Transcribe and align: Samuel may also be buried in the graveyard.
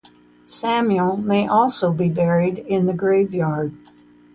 Samuel 0.47 1.15
may 1.15 1.45
also 1.47 1.93
be 1.93 2.09
buried 2.09 2.57
in 2.57 2.87
the 2.87 2.93
graveyard. 2.95 3.77